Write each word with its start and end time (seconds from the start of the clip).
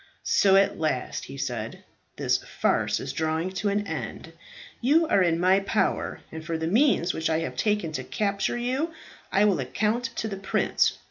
"So, 0.23 0.55
at 0.55 0.79
last," 0.79 1.25
he 1.25 1.37
said, 1.37 1.83
"this 2.15 2.37
farce 2.39 2.99
is 2.99 3.13
drawing 3.13 3.51
to 3.51 3.69
an 3.69 3.85
end. 3.85 4.33
You 4.81 5.05
are 5.07 5.21
in 5.21 5.39
my 5.39 5.59
power, 5.59 6.21
and 6.31 6.43
for 6.43 6.57
the 6.57 6.65
means 6.65 7.13
which 7.13 7.29
I 7.29 7.41
have 7.41 7.55
taken 7.55 7.91
to 7.91 8.03
capture 8.03 8.57
you, 8.57 8.95
I 9.31 9.45
will 9.45 9.59
account 9.59 10.05
to 10.15 10.27
the 10.27 10.37
prince. 10.37 10.97